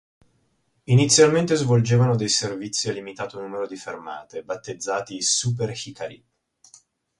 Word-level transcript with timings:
Inizialmente 0.85 1.53
svolgevano 1.55 2.15
dei 2.15 2.27
servizi 2.27 2.89
a 2.89 2.91
limitato 2.91 3.39
numero 3.39 3.67
di 3.67 3.75
fermate, 3.75 4.41
battezzati 4.43 5.21
"Super-Hikari". 5.21 6.25